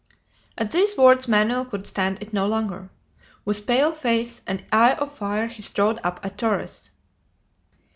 At 0.57 0.71
these 0.71 0.97
words 0.97 1.27
Manoel 1.27 1.63
could 1.63 1.85
stand 1.85 2.23
it 2.23 2.33
no 2.33 2.47
longer. 2.47 2.89
With 3.45 3.67
pale 3.67 3.91
face 3.91 4.41
and 4.47 4.65
eye 4.71 4.93
of 4.95 5.15
fire 5.15 5.45
he 5.45 5.61
strode 5.61 5.99
up 6.03 6.23
to 6.23 6.31
Torres. 6.31 6.89